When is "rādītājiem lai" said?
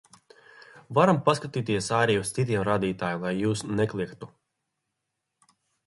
2.71-3.37